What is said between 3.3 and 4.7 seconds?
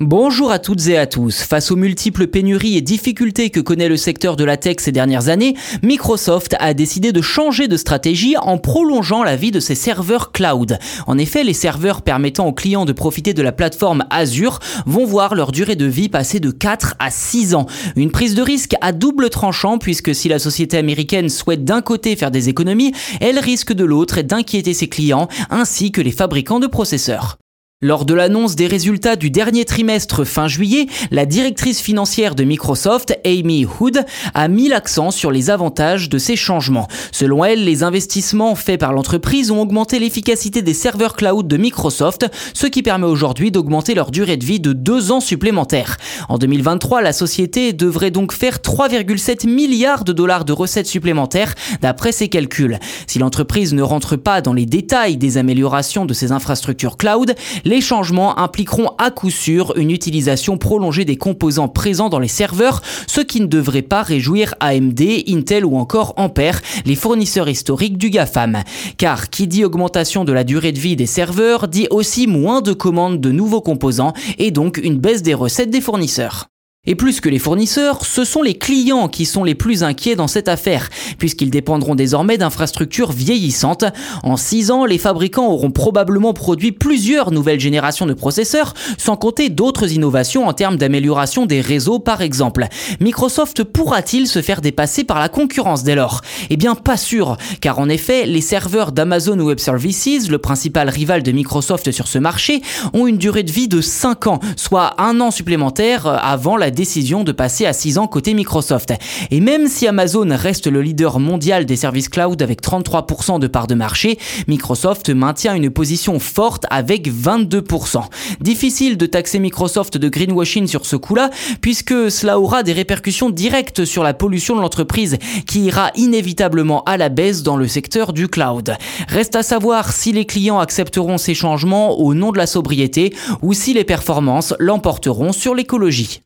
que connaît le secteur de la